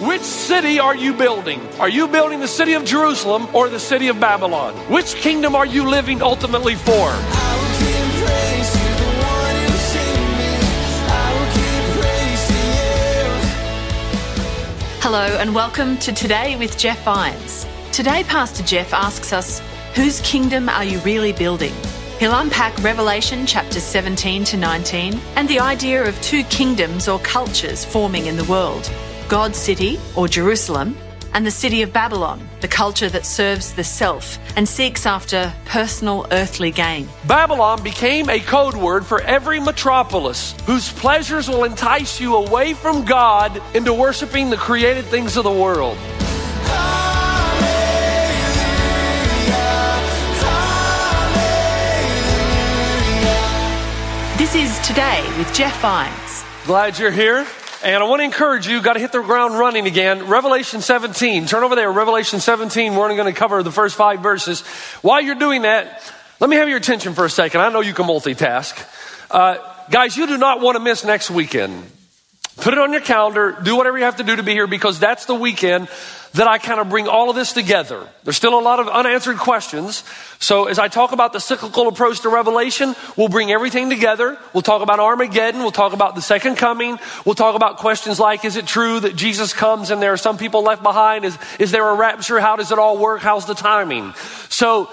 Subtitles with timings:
[0.00, 1.60] Which city are you building?
[1.80, 4.72] Are you building the city of Jerusalem or the city of Babylon?
[4.88, 7.10] Which kingdom are you living ultimately for?
[15.00, 17.66] Hello, and welcome to Today with Jeff Vines.
[17.90, 19.60] Today, Pastor Jeff asks us,
[19.96, 21.74] Whose kingdom are you really building?
[22.20, 27.84] He'll unpack Revelation chapters 17 to 19 and the idea of two kingdoms or cultures
[27.84, 28.88] forming in the world
[29.28, 30.96] God's city, or Jerusalem,
[31.34, 36.26] and the city of Babylon, the culture that serves the self and seeks after personal
[36.32, 37.06] earthly gain.
[37.26, 43.04] Babylon became a code word for every metropolis whose pleasures will entice you away from
[43.04, 45.98] God into worshiping the created things of the world.
[54.38, 56.44] This is Today with Jeff Vines.
[56.64, 57.46] Glad you're here.
[57.84, 60.26] And I want to encourage you, got to hit the ground running again.
[60.26, 61.46] Revelation 17.
[61.46, 62.94] Turn over there, Revelation 17.
[62.94, 64.62] We're only going to cover the first five verses.
[65.02, 66.02] While you're doing that,
[66.40, 67.60] let me have your attention for a second.
[67.60, 68.84] I know you can multitask.
[69.30, 69.58] Uh,
[69.90, 71.84] guys, you do not want to miss next weekend.
[72.60, 73.56] Put it on your calendar.
[73.62, 75.88] Do whatever you have to do to be here because that's the weekend
[76.34, 78.06] that I kind of bring all of this together.
[78.24, 80.04] There's still a lot of unanswered questions.
[80.40, 84.38] So as I talk about the cyclical approach to Revelation, we'll bring everything together.
[84.52, 85.60] We'll talk about Armageddon.
[85.62, 86.98] We'll talk about the second coming.
[87.24, 90.36] We'll talk about questions like, is it true that Jesus comes and there are some
[90.36, 91.24] people left behind?
[91.24, 92.40] Is, is there a rapture?
[92.40, 93.20] How does it all work?
[93.20, 94.12] How's the timing?
[94.48, 94.90] So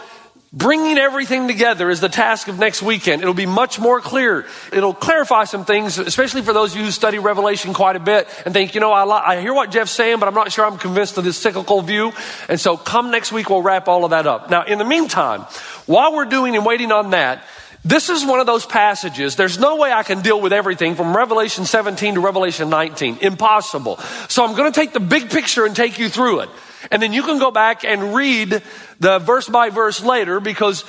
[0.57, 3.21] Bringing everything together is the task of next weekend.
[3.21, 4.45] It'll be much more clear.
[4.71, 8.29] It'll clarify some things, especially for those of you who study Revelation quite a bit
[8.45, 10.65] and think, you know, I, li- I hear what Jeff's saying, but I'm not sure
[10.65, 12.13] I'm convinced of this cyclical view.
[12.47, 14.49] And so come next week, we'll wrap all of that up.
[14.49, 15.41] Now, in the meantime,
[15.87, 17.43] while we're doing and waiting on that,
[17.83, 19.35] this is one of those passages.
[19.35, 23.17] There's no way I can deal with everything from Revelation 17 to Revelation 19.
[23.21, 23.97] Impossible.
[24.29, 26.49] So I'm going to take the big picture and take you through it.
[26.91, 28.61] And then you can go back and read
[28.99, 30.83] the verse by verse later because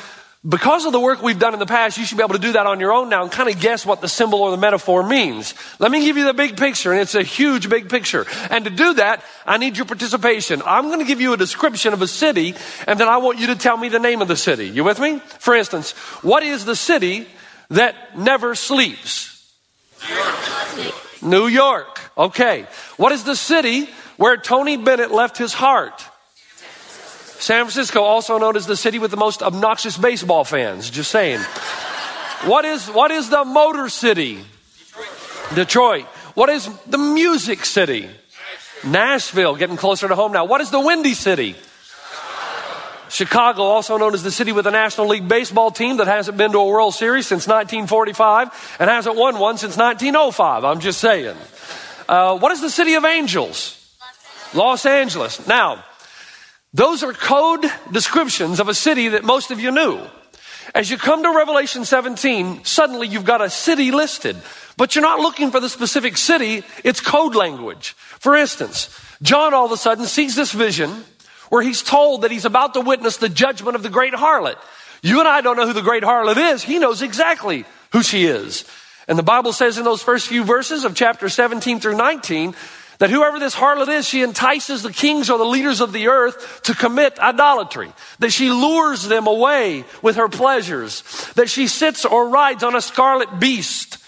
[0.49, 2.53] because of the work we've done in the past, you should be able to do
[2.53, 5.03] that on your own now and kind of guess what the symbol or the metaphor
[5.03, 5.55] means.
[5.81, 8.27] Let me give you the big picture, and it's a huge big picture.
[8.51, 10.63] And to do that, I need your participation.
[10.65, 12.55] I'm going to give you a description of a city,
[12.87, 14.69] and then I want you to tell me the name of the city.
[14.69, 15.19] You with me?
[15.41, 15.93] For instance,
[16.23, 17.27] what is the city
[17.71, 19.53] that never sleeps?
[20.09, 20.15] New
[20.85, 21.23] York.
[21.23, 22.01] New York.
[22.17, 22.67] Okay.
[22.97, 26.05] What is the city where Tony Bennett left his heart.
[27.39, 30.89] San Francisco, also known as the city with the most obnoxious baseball fans.
[30.89, 31.41] Just saying.
[32.45, 34.39] What is, what is the Motor City?
[34.79, 35.55] Detroit.
[35.55, 36.05] Detroit.
[36.35, 38.03] What is the Music City?
[38.03, 40.45] Nashville, Nashville, getting closer to home now.
[40.45, 41.57] What is the Windy City?
[43.09, 46.53] Chicago, also known as the city with a National League baseball team that hasn't been
[46.53, 50.65] to a World Series since 1945 and hasn't won one since 1905.
[50.65, 51.37] I'm just saying.
[52.09, 53.76] Uh, what is the city of angels?
[54.55, 55.47] Los Angeles.
[55.47, 55.85] Now,
[56.73, 60.01] those are code descriptions of a city that most of you knew.
[60.75, 64.37] As you come to Revelation 17, suddenly you've got a city listed,
[64.77, 67.95] but you're not looking for the specific city, it's code language.
[68.19, 68.91] For instance,
[69.23, 71.05] John all of a sudden sees this vision
[71.49, 74.57] where he's told that he's about to witness the judgment of the great harlot.
[75.03, 76.63] You and I don't know who the great harlot is.
[76.63, 78.65] He knows exactly who she is.
[79.09, 82.55] And the Bible says in those first few verses of chapter 17 through 19
[82.99, 86.63] that whoever this harlot is, she entices the kings or the leaders of the earth
[86.63, 87.93] to commit idolatry.
[88.21, 91.03] That she lures them away with her pleasures.
[91.35, 93.99] That she sits or rides on a scarlet beast.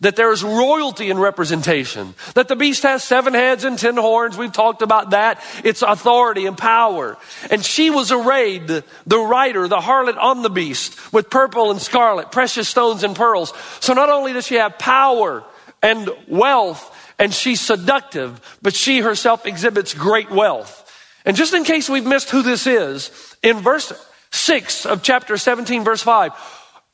[0.00, 2.14] That there is royalty in representation.
[2.34, 4.36] That the beast has seven heads and ten horns.
[4.36, 5.40] We've talked about that.
[5.62, 7.16] It's authority and power.
[7.52, 12.32] And she was arrayed, the rider, the harlot on the beast, with purple and scarlet,
[12.32, 13.52] precious stones and pearls.
[13.78, 15.44] So not only does she have power
[15.80, 20.78] and wealth, and she's seductive, but she herself exhibits great wealth.
[21.24, 23.92] And just in case we've missed who this is, in verse
[24.30, 26.32] 6 of chapter 17, verse 5,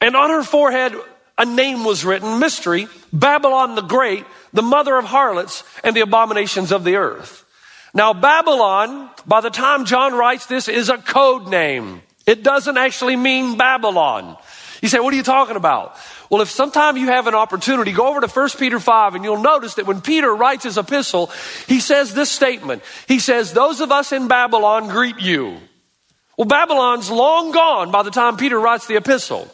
[0.01, 0.95] and on her forehead
[1.39, 6.73] a name was written, mystery, Babylon the Great, the mother of harlots and the abominations
[6.73, 7.45] of the earth.
[7.95, 12.03] Now, Babylon, by the time John writes this, is a code name.
[12.27, 14.37] It doesn't actually mean Babylon.
[14.81, 15.97] You say, what are you talking about?
[16.31, 19.43] Well, if sometime you have an opportunity, go over to 1 Peter 5 and you'll
[19.43, 21.31] notice that when Peter writes his epistle,
[21.67, 22.83] he says this statement.
[23.07, 25.59] He says, those of us in Babylon greet you.
[26.37, 29.53] Well, Babylon's long gone by the time Peter writes the epistle.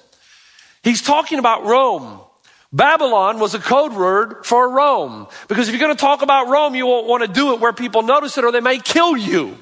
[0.83, 2.21] He's talking about Rome.
[2.71, 5.29] Babylon was a code word for Rome.
[5.49, 7.73] Because if you're going to talk about Rome, you won't want to do it where
[7.73, 9.57] people notice it or they may kill you.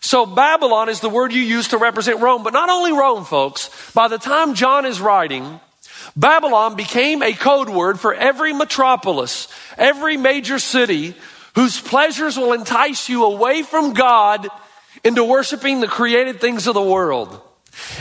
[0.00, 3.70] So Babylon is the word you use to represent Rome, but not only Rome, folks.
[3.92, 5.60] By the time John is writing,
[6.16, 11.14] Babylon became a code word for every metropolis, every major city
[11.54, 14.48] whose pleasures will entice you away from God
[15.04, 17.40] into worshiping the created things of the world.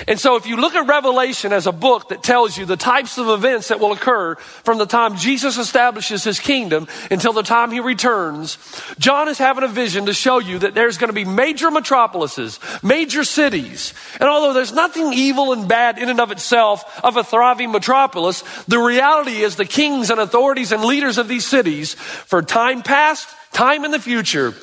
[0.08, 3.18] And so if you look at Revelation as a book that tells you the types
[3.18, 7.72] of events that will occur from the time Jesus establishes his kingdom until the time
[7.72, 8.58] he returns,
[9.00, 12.60] John is having a vision to show you that there's going to be major metropolises,
[12.84, 13.94] major cities.
[14.20, 18.44] And although there's nothing evil and bad in and of itself of a thriving metropolis,
[18.68, 23.28] the reality is the kings and authorities and leaders of these cities for time past,
[23.54, 24.54] time in the future,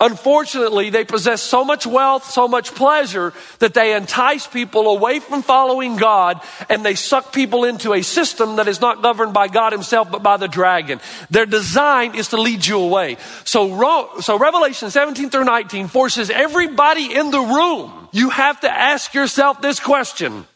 [0.00, 5.42] Unfortunately, they possess so much wealth, so much pleasure that they entice people away from
[5.42, 9.72] following God and they suck people into a system that is not governed by God
[9.72, 11.00] himself but by the dragon.
[11.28, 13.18] Their design is to lead you away.
[13.44, 18.08] So, so Revelation 17 through 19 forces everybody in the room.
[18.12, 20.46] You have to ask yourself this question.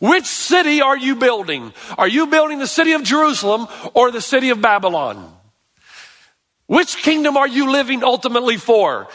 [0.00, 1.72] Which city are you building?
[1.98, 5.33] Are you building the city of Jerusalem or the city of Babylon?
[6.66, 9.08] Which kingdom are you living ultimately for?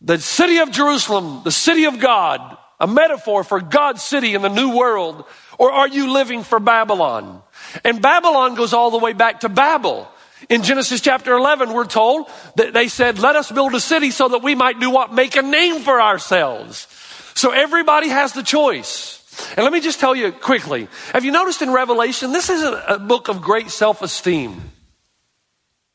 [0.00, 4.48] The city of Jerusalem, the city of God, a metaphor for God's city in the
[4.48, 5.24] new world,
[5.58, 7.42] or are you living for Babylon?
[7.84, 10.10] And Babylon goes all the way back to Babel.
[10.48, 14.28] In Genesis chapter 11, we're told that they said, let us build a city so
[14.28, 15.12] that we might do what?
[15.12, 16.86] Make a name for ourselves.
[17.34, 19.18] So everybody has the choice.
[19.56, 20.88] And let me just tell you quickly.
[21.12, 24.60] Have you noticed in Revelation, this is a, book of great self-esteem.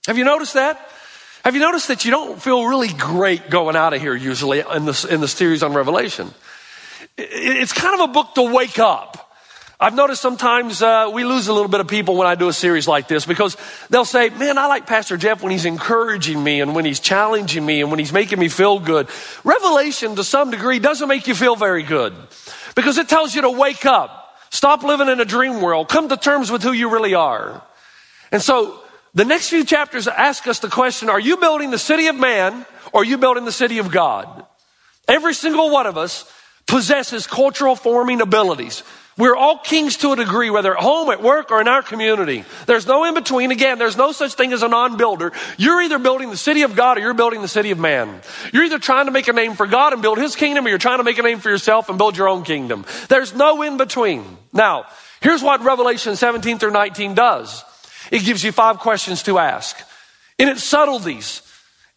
[0.08, 0.80] Have you noticed that?
[1.44, 4.86] Have you noticed that you don't feel really great going out of here usually in
[4.86, 6.32] this, in the series on Revelation?
[7.18, 9.34] It's kind of a book to wake up.
[9.80, 12.54] I've noticed sometimes uh, we lose a little bit of people when I do a
[12.54, 13.58] series like this because
[13.90, 17.66] they'll say, Man, I like Pastor Jeff when he's encouraging me and when he's challenging
[17.66, 19.10] me and when he's making me feel good.
[19.44, 22.14] Revelation, to some degree, doesn't make you feel very good
[22.74, 26.18] because it tells you to wake up, stop living in a dream world, come to
[26.18, 27.62] terms with who you really are.
[28.32, 28.80] And so
[29.16, 32.66] the next few chapters ask us the question, are you building the city of man
[32.94, 34.46] or are you building the city of God?
[35.08, 36.32] Every single one of us
[36.68, 38.84] possesses cultural forming abilities.
[39.18, 42.44] We're all kings to a degree, whether at home, at work, or in our community.
[42.66, 43.52] There's no in between.
[43.52, 45.32] Again, there's no such thing as a non-builder.
[45.58, 48.20] You're either building the city of God or you're building the city of man.
[48.52, 50.78] You're either trying to make a name for God and build his kingdom or you're
[50.78, 52.86] trying to make a name for yourself and build your own kingdom.
[53.08, 54.26] There's no in between.
[54.52, 54.86] Now,
[55.22, 57.64] here's what Revelation 17 through 19 does.
[58.12, 59.78] It gives you five questions to ask.
[60.38, 61.42] In its subtleties,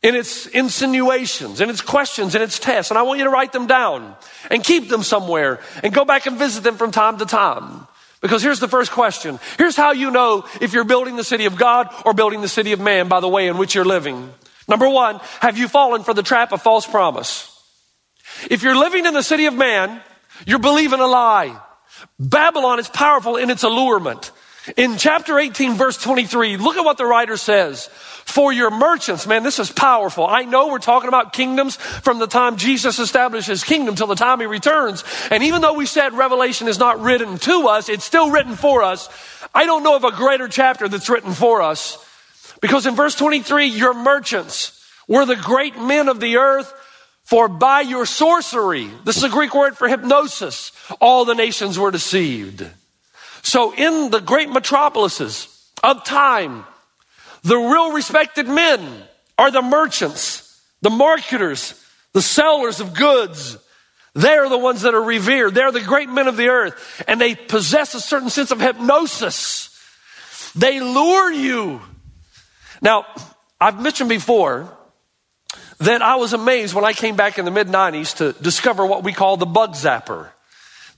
[0.02, 2.90] in its insinuations, in its questions, in its tests.
[2.90, 4.14] And I want you to write them down
[4.50, 7.87] and keep them somewhere and go back and visit them from time to time.
[8.20, 9.38] Because here's the first question.
[9.58, 12.72] Here's how you know if you're building the city of God or building the city
[12.72, 14.32] of man by the way in which you're living.
[14.66, 17.54] Number one, have you fallen for the trap of false promise?
[18.50, 20.00] If you're living in the city of man,
[20.46, 21.58] you're believing a lie.
[22.19, 24.31] Babylon is powerful in its allurement.
[24.76, 27.88] In chapter 18, verse 23, look at what the writer says.
[27.88, 30.26] For your merchants, man, this is powerful.
[30.26, 34.14] I know we're talking about kingdoms from the time Jesus established his kingdom till the
[34.14, 35.02] time he returns.
[35.31, 38.83] And even though we said Revelation is not written to us, it's still written for
[38.83, 39.09] us.
[39.54, 42.04] I don't know of a greater chapter that's written for us.
[42.61, 46.73] Because in verse 23, your merchants were the great men of the earth
[47.28, 51.90] for by your sorcery, this is a Greek word for hypnosis, all the nations were
[51.90, 52.66] deceived.
[53.49, 55.49] So in the great metropolises
[55.83, 56.67] of time,
[57.45, 58.87] the real respected men
[59.38, 63.57] are the merchants, the marketers, the sellers of goods.
[64.12, 65.55] They're the ones that are revered.
[65.55, 67.02] They're the great men of the earth.
[67.09, 69.75] And they possess a certain sense of hypnosis.
[70.55, 71.81] They lure you.
[72.83, 73.07] Now,
[73.59, 74.76] I've mentioned before
[75.78, 79.05] that I was amazed when I came back in the mid 90s to discover what
[79.05, 80.28] we call the bug zapper,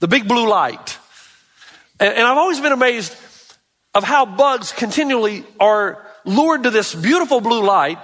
[0.01, 0.99] the big blue light.
[2.01, 3.15] And, and I've always been amazed
[3.95, 7.99] of how bugs continually are lured to this beautiful blue light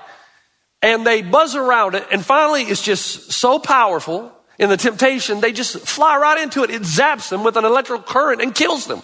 [0.83, 2.07] and they buzz around it.
[2.13, 6.71] And finally, it's just so powerful in the temptation, they just fly right into it.
[6.71, 9.03] It zaps them with an electrical current and kills them.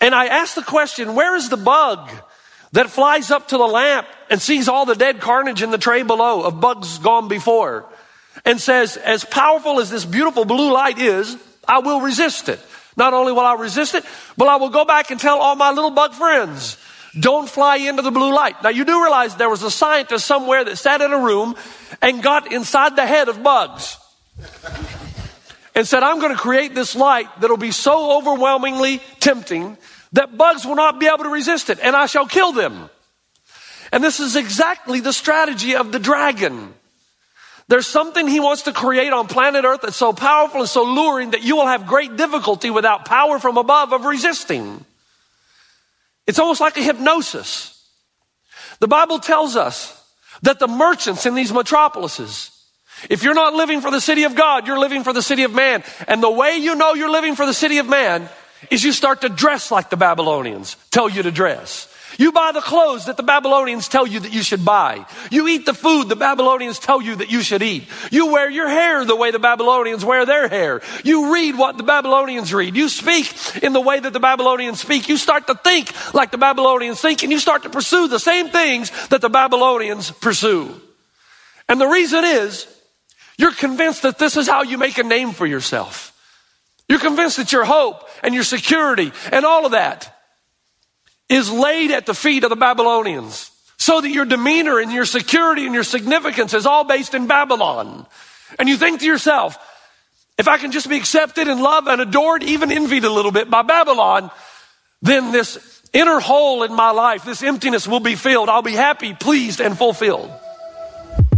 [0.00, 2.10] And I ask the question, where is the bug
[2.72, 6.02] that flies up to the lamp and sees all the dead carnage in the tray
[6.02, 7.86] below of bugs gone before
[8.44, 12.60] and says, as powerful as this beautiful blue light is, I will resist it.
[12.96, 14.04] Not only will I resist it,
[14.36, 16.78] but I will go back and tell all my little bug friends,
[17.18, 18.62] don't fly into the blue light.
[18.62, 21.56] Now you do realize there was a scientist somewhere that sat in a room
[22.02, 23.98] and got inside the head of bugs
[25.74, 29.76] and said, I'm going to create this light that'll be so overwhelmingly tempting
[30.12, 32.90] that bugs will not be able to resist it and I shall kill them.
[33.92, 36.74] And this is exactly the strategy of the dragon.
[37.68, 41.32] There's something he wants to create on planet Earth that's so powerful and so luring
[41.32, 44.84] that you will have great difficulty without power from above of resisting.
[46.26, 47.72] It's almost like a hypnosis.
[48.78, 49.92] The Bible tells us
[50.42, 52.50] that the merchants in these metropolises,
[53.10, 55.52] if you're not living for the city of God, you're living for the city of
[55.52, 55.82] man.
[56.06, 58.28] And the way you know you're living for the city of man
[58.70, 61.92] is you start to dress like the Babylonians tell you to dress.
[62.18, 65.04] You buy the clothes that the Babylonians tell you that you should buy.
[65.30, 67.88] You eat the food the Babylonians tell you that you should eat.
[68.10, 70.80] You wear your hair the way the Babylonians wear their hair.
[71.04, 72.74] You read what the Babylonians read.
[72.74, 75.08] You speak in the way that the Babylonians speak.
[75.08, 78.48] You start to think like the Babylonians think and you start to pursue the same
[78.48, 80.80] things that the Babylonians pursue.
[81.68, 82.66] And the reason is
[83.36, 86.12] you're convinced that this is how you make a name for yourself.
[86.88, 90.15] You're convinced that your hope and your security and all of that
[91.28, 93.50] is laid at the feet of the Babylonians.
[93.78, 98.06] So that your demeanor and your security and your significance is all based in Babylon.
[98.58, 99.58] And you think to yourself,
[100.38, 103.50] if I can just be accepted and loved and adored, even envied a little bit
[103.50, 104.30] by Babylon,
[105.02, 108.48] then this inner hole in my life, this emptiness will be filled.
[108.48, 110.30] I'll be happy, pleased, and fulfilled.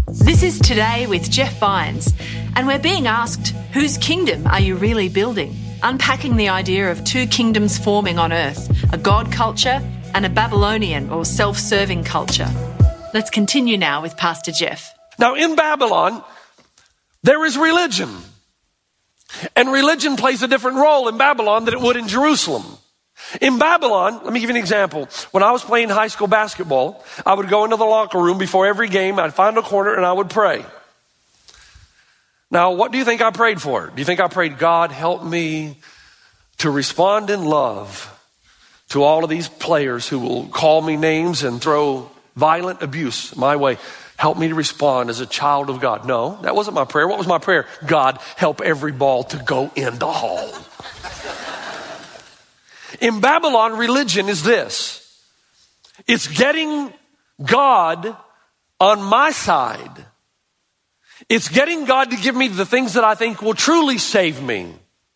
[0.09, 2.13] This is Today with Jeff Vines,
[2.57, 5.55] and we're being asked, whose kingdom are you really building?
[5.83, 9.81] Unpacking the idea of two kingdoms forming on earth a God culture
[10.15, 12.49] and a Babylonian or self serving culture.
[13.15, 14.93] Let's continue now with Pastor Jeff.
[15.19, 16.23] Now, in Babylon,
[17.23, 18.11] there is religion.
[19.55, 22.65] And religion plays a different role in Babylon than it would in Jerusalem.
[23.41, 25.09] In Babylon, let me give you an example.
[25.33, 28.67] When I was playing high school basketball, I would go into the locker room before
[28.67, 30.65] every game, I'd find a corner and I would pray.
[32.51, 33.89] Now, what do you think I prayed for?
[33.89, 35.77] Do you think I prayed, God, help me
[36.59, 38.15] to respond in love
[38.89, 43.57] to all of these players who will call me names and throw violent abuse my
[43.57, 43.77] way?
[44.17, 46.07] Help me to respond as a child of God.
[46.07, 47.07] No, that wasn't my prayer.
[47.07, 47.67] What was my prayer?
[47.87, 50.55] God, help every ball to go in the hole.
[53.01, 55.05] in Babylon, religion is this
[56.07, 56.93] it's getting
[57.45, 58.17] God
[58.81, 60.07] on my side
[61.29, 64.75] it's getting God to give me the things that I think will truly save me.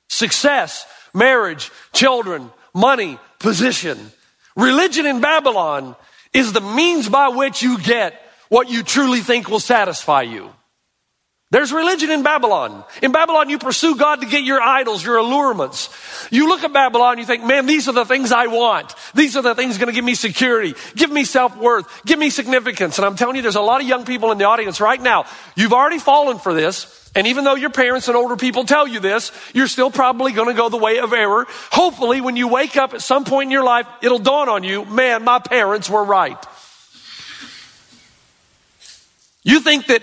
[0.08, 4.12] Success, marriage, children, money, position.
[4.56, 5.96] Religion in Babylon
[6.32, 10.50] is the means by which you get what you truly think will satisfy you.
[11.52, 12.82] There's religion in Babylon.
[13.02, 15.90] In Babylon, you pursue God to get your idols, your allurements.
[16.30, 18.94] You look at Babylon, you think, man, these are the things I want.
[19.14, 22.96] These are the things going to give me security, give me self-worth, give me significance.
[22.96, 25.26] And I'm telling you, there's a lot of young people in the audience right now.
[25.54, 27.10] You've already fallen for this.
[27.14, 30.48] And even though your parents and older people tell you this, you're still probably going
[30.48, 31.46] to go the way of error.
[31.70, 34.86] Hopefully, when you wake up at some point in your life, it'll dawn on you,
[34.86, 36.42] man, my parents were right.
[39.42, 40.00] You think that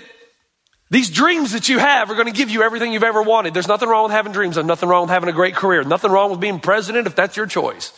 [0.89, 3.53] these dreams that you have are going to give you everything you've ever wanted.
[3.53, 4.55] There's nothing wrong with having dreams.
[4.55, 5.83] There's nothing wrong with having a great career.
[5.83, 7.93] Nothing wrong with being president if that's your choice.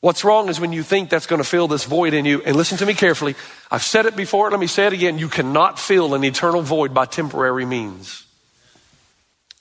[0.00, 2.42] What's wrong is when you think that's going to fill this void in you.
[2.42, 3.34] And listen to me carefully.
[3.70, 4.50] I've said it before.
[4.50, 5.18] Let me say it again.
[5.18, 8.24] You cannot fill an eternal void by temporary means.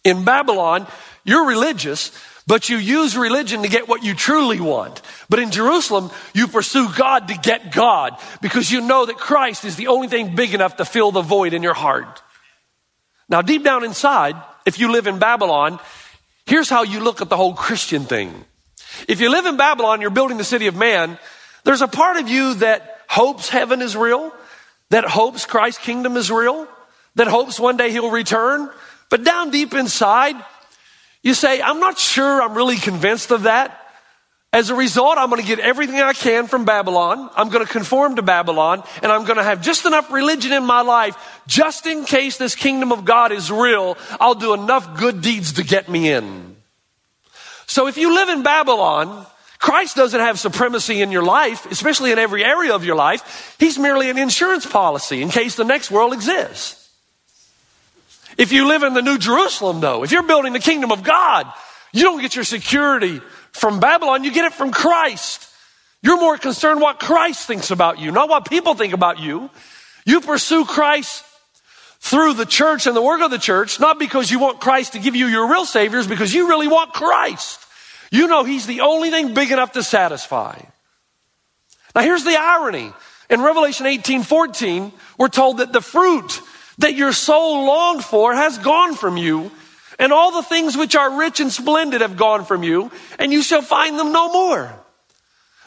[0.03, 0.87] In Babylon,
[1.23, 2.11] you're religious,
[2.45, 5.01] but you use religion to get what you truly want.
[5.29, 9.77] But in Jerusalem, you pursue God to get God because you know that Christ is
[9.77, 12.21] the only thing big enough to fill the void in your heart.
[13.27, 15.79] Now, deep down inside, if you live in Babylon,
[16.45, 18.45] here's how you look at the whole Christian thing.
[19.07, 21.17] If you live in Babylon, you're building the city of man,
[21.63, 24.33] there's a part of you that hopes heaven is real,
[24.89, 26.67] that hopes Christ's kingdom is real,
[27.15, 28.69] that hopes one day he'll return.
[29.09, 30.35] But down deep inside,
[31.23, 33.84] you say, I'm not sure I'm really convinced of that.
[34.55, 37.29] As a result, I'm going to get everything I can from Babylon.
[37.35, 40.63] I'm going to conform to Babylon and I'm going to have just enough religion in
[40.63, 43.97] my life just in case this kingdom of God is real.
[44.17, 46.55] I'll do enough good deeds to get me in.
[47.67, 49.25] So if you live in Babylon,
[49.59, 53.57] Christ doesn't have supremacy in your life, especially in every area of your life.
[53.59, 56.89] He's merely an insurance policy in case the next world exists.
[58.37, 61.45] If you live in the New Jerusalem, though, if you're building the kingdom of God,
[61.91, 63.19] you don't get your security
[63.55, 65.49] from Babylon, you get it from Christ.
[66.01, 69.49] You're more concerned what Christ thinks about you, not what people think about you.
[70.05, 71.23] You pursue Christ
[71.99, 74.99] through the church and the work of the church, not because you want Christ to
[74.99, 77.59] give you your real saviors, because you really want Christ.
[78.11, 80.61] You know He's the only thing big enough to satisfy.
[81.95, 82.91] Now here's the irony.
[83.29, 86.41] In Revelation 18 14, we're told that the fruit
[86.77, 89.49] that your soul longed for has gone from you,
[89.99, 93.41] and all the things which are rich and splendid have gone from you, and you
[93.41, 94.73] shall find them no more.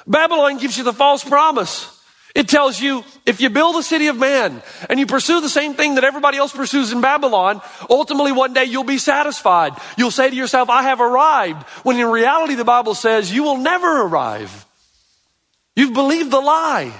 [0.07, 1.95] Babylon gives you the false promise.
[2.35, 5.75] It tells you if you build a city of man and you pursue the same
[5.75, 9.73] thing that everybody else pursues in Babylon, ultimately one day you'll be satisfied.
[9.97, 11.63] You'll say to yourself, I have arrived.
[11.83, 14.67] When in reality, the Bible says you will never arrive.
[15.75, 16.93] You've believed the lie.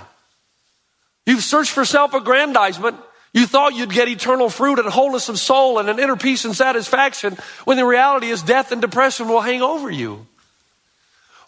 [1.27, 2.97] You've searched for self aggrandizement.
[3.33, 6.57] You thought you'd get eternal fruit and wholeness of soul and an inner peace and
[6.57, 10.27] satisfaction when the reality is death and depression will hang over you.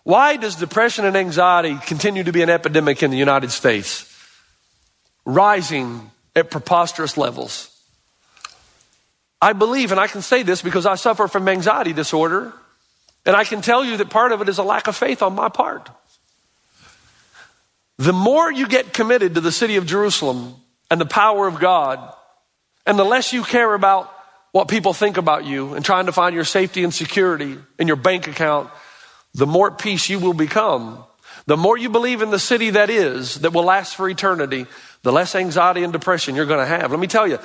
[0.02, 4.06] Why does depression and anxiety continue to be an epidemic in the United States?
[5.25, 7.76] Rising at preposterous levels.
[9.42, 12.52] I believe, and I can say this because I suffer from anxiety disorder,
[13.25, 15.34] and I can tell you that part of it is a lack of faith on
[15.34, 15.88] my part.
[17.96, 20.56] The more you get committed to the city of Jerusalem
[20.90, 22.14] and the power of God,
[22.87, 24.12] and the less you care about
[24.52, 27.97] what people think about you and trying to find your safety and security in your
[27.97, 28.68] bank account,
[29.35, 31.04] the more peace you will become.
[31.47, 34.66] The more you believe in the city that is, that will last for eternity,
[35.02, 36.90] the less anxiety and depression you're going to have.
[36.90, 37.38] Let me tell you,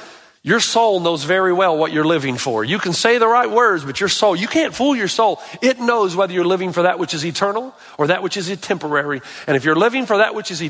[0.45, 2.63] your soul knows very well what you're living for.
[2.63, 5.41] You can say the right words, but your soul, you can't fool your soul.
[5.59, 9.23] It knows whether you're living for that which is eternal or that which is temporary.
[9.47, 10.61] And if you're living for that which is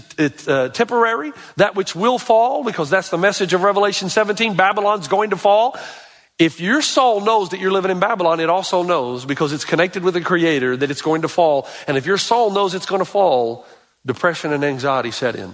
[0.47, 5.31] uh, temporary, that which will fall, because that's the message of Revelation 17, Babylon's going
[5.31, 5.77] to fall.
[6.39, 10.03] If your soul knows that you're living in Babylon, it also knows because it's connected
[10.03, 11.67] with the Creator that it's going to fall.
[11.85, 13.65] And if your soul knows it's going to fall,
[14.05, 15.51] depression and anxiety set in.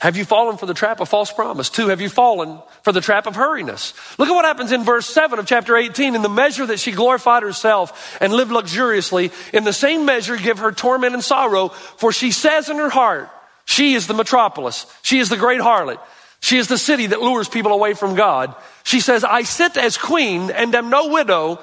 [0.00, 1.70] Have you fallen for the trap of false promise?
[1.70, 3.94] Two, have you fallen for the trap of hurriness?
[4.16, 6.14] Look at what happens in verse 7 of chapter 18.
[6.14, 10.60] In the measure that she glorified herself and lived luxuriously, in the same measure give
[10.60, 13.28] her torment and sorrow, for she says in her heart,
[13.64, 14.86] she is the metropolis.
[15.02, 15.98] She is the great harlot.
[16.40, 18.54] She is the city that lures people away from God.
[18.84, 21.58] She says, I sit as queen and am no widow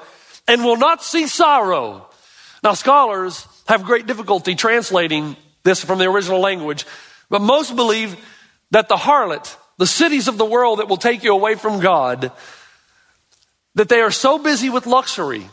[0.46, 2.06] and will not see sorrow.
[2.62, 6.84] Now, scholars have great difficulty translating this from the original language
[7.28, 8.16] but most believe
[8.70, 12.32] that the harlot, the cities of the world that will take you away from God,
[13.74, 15.48] that they are so busy with luxury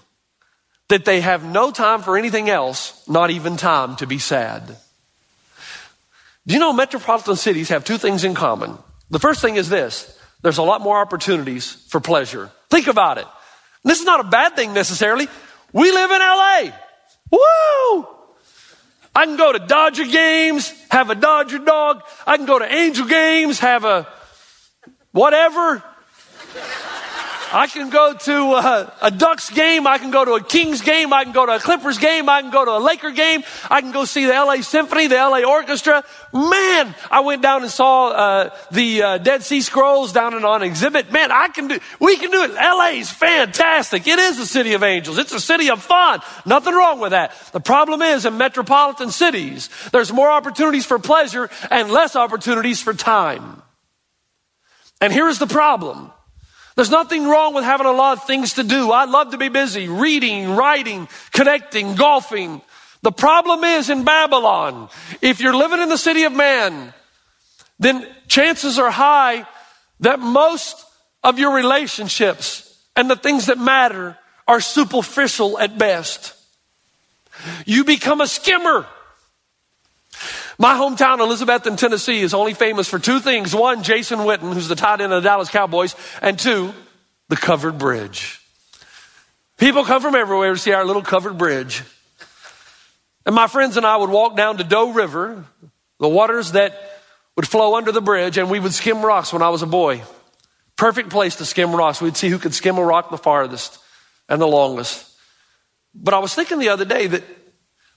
[0.89, 4.77] that they have no time for anything else, not even time to be sad.
[6.45, 8.77] Do you know metropolitan cities have two things in common?
[9.09, 12.51] The first thing is this there's a lot more opportunities for pleasure.
[12.69, 13.25] Think about it.
[13.83, 15.27] This is not a bad thing necessarily.
[15.71, 16.71] We live in LA.
[17.31, 18.07] Woo!
[19.15, 22.01] I can go to Dodger games, have a Dodger dog.
[22.25, 24.07] I can go to Angel games, have a
[25.11, 25.83] whatever.
[27.53, 29.85] I can go to a, a, Ducks game.
[29.85, 31.13] I can go to a Kings game.
[31.13, 32.27] I can go to a Clippers game.
[32.27, 33.43] I can go to a Laker game.
[33.69, 36.03] I can go see the LA Symphony, the LA Orchestra.
[36.33, 40.63] Man, I went down and saw uh, the uh, Dead Sea Scrolls down and on
[40.63, 41.11] exhibit.
[41.11, 41.79] Man, I can do.
[41.99, 42.53] We can do it.
[42.55, 44.07] LA is fantastic.
[44.07, 45.19] It is a city of angels.
[45.19, 46.21] It's a city of fun.
[46.47, 47.35] Nothing wrong with that.
[47.51, 52.95] The problem is in metropolitan cities, there's more opportunities for pleasure and less opportunities for
[52.95, 53.61] time.
[54.99, 56.11] And here is the problem.
[56.75, 58.91] There's nothing wrong with having a lot of things to do.
[58.91, 62.61] I love to be busy reading, writing, connecting, golfing.
[63.03, 64.89] The problem is in Babylon,
[65.21, 66.93] if you're living in the city of man,
[67.79, 69.45] then chances are high
[69.99, 70.83] that most
[71.23, 76.33] of your relationships and the things that matter are superficial at best.
[77.65, 78.85] You become a skimmer.
[80.59, 83.55] My hometown, Elizabethton, Tennessee, is only famous for two things.
[83.55, 86.73] One, Jason Witten, who's the tight end of the Dallas Cowboys, and two,
[87.29, 88.39] the covered bridge.
[89.57, 91.83] People come from everywhere to see our little covered bridge.
[93.25, 95.45] And my friends and I would walk down to Doe River,
[95.99, 97.01] the waters that
[97.35, 100.03] would flow under the bridge, and we would skim rocks when I was a boy.
[100.75, 102.01] Perfect place to skim rocks.
[102.01, 103.79] We'd see who could skim a rock the farthest
[104.27, 105.09] and the longest.
[105.95, 107.23] But I was thinking the other day that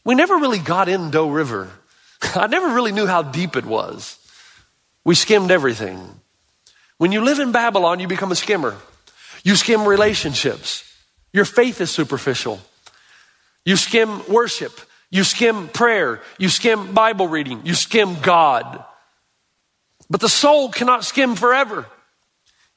[0.04, 1.70] we never really got in Doe River.
[2.34, 4.18] I never really knew how deep it was.
[5.04, 6.20] We skimmed everything.
[6.98, 8.76] When you live in Babylon, you become a skimmer.
[9.44, 10.82] You skim relationships.
[11.32, 12.60] Your faith is superficial.
[13.64, 14.80] You skim worship.
[15.10, 16.20] You skim prayer.
[16.38, 17.60] You skim Bible reading.
[17.64, 18.84] You skim God.
[20.08, 21.86] But the soul cannot skim forever.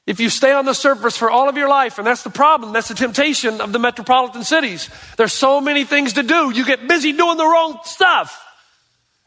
[0.06, 2.72] If you stay on the surface for all of your life, and that's the problem,
[2.72, 4.90] that's the temptation of the metropolitan cities.
[5.16, 6.50] There's so many things to do.
[6.50, 8.44] You get busy doing the wrong stuff.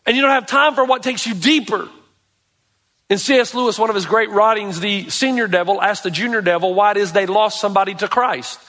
[0.05, 1.89] And you don't have time for what takes you deeper.
[3.09, 3.53] In C.S.
[3.53, 6.97] Lewis, one of his great writings, the senior devil asked the junior devil why it
[6.97, 8.59] is they lost somebody to Christ.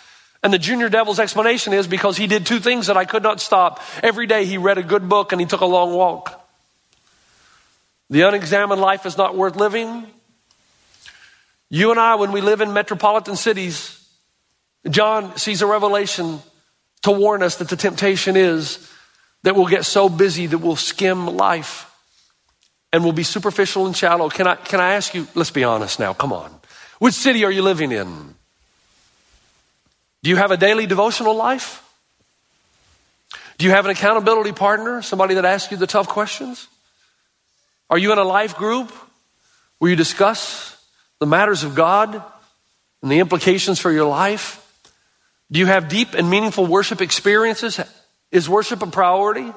[0.42, 3.40] And the junior devil's explanation is because he did two things that I could not
[3.40, 3.81] stop.
[4.03, 6.40] Every day he read a good book and he took a long walk.
[8.11, 10.07] The unexamined life is not worth living.
[11.70, 14.07] You and I, when we live in metropolitan cities,
[14.90, 16.40] John sees a revelation
[17.03, 18.90] to warn us that the temptation is
[19.45, 21.91] that we'll get so busy that we'll skim life
[22.93, 24.31] and we'll be superficial and shallow.
[24.31, 26.51] Can I, can I ask you, let's be honest now, come on.
[26.99, 28.35] Which city are you living in?
[30.23, 31.83] Do you have a daily devotional life?
[33.59, 36.67] Do you have an accountability partner, somebody that asks you the tough questions?
[37.91, 38.91] Are you in a life group
[39.79, 40.83] where you discuss
[41.21, 42.15] the matters of God
[43.03, 44.61] and the implications for your life?
[45.53, 47.79] Do you have deep and meaningful worship experiences?
[48.35, 49.53] Is worship a priority?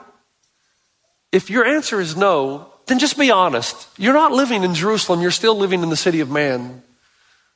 [1.32, 3.88] If your answer is no, then just be honest.
[3.98, 6.84] You're not living in Jerusalem, you're still living in the city of man.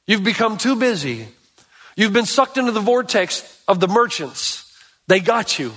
[0.07, 1.27] You've become too busy.
[1.95, 4.67] You've been sucked into the vortex of the merchants.
[5.05, 5.73] They got you.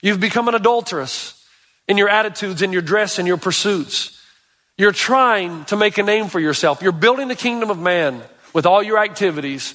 [0.00, 1.44] You've become an adulteress
[1.88, 4.22] in your attitudes, in your dress, in your pursuits.
[4.78, 6.82] You're trying to make a name for yourself.
[6.82, 9.74] You're building the kingdom of man with all your activities.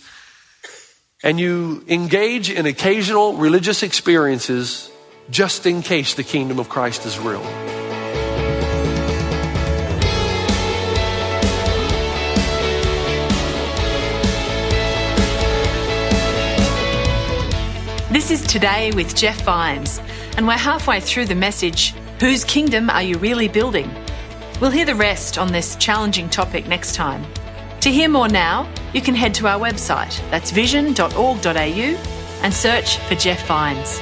[1.23, 4.89] And you engage in occasional religious experiences
[5.30, 7.44] just in case the kingdom of Christ is real.
[18.12, 20.02] This is Today with Jeff Vines,
[20.36, 23.89] and we're halfway through the message Whose kingdom are you really building?
[24.60, 27.26] We'll hear the rest on this challenging topic next time.
[27.80, 31.52] To hear more now, you can head to our website, that's vision.org.au,
[32.42, 34.02] and search for Jeff Vines.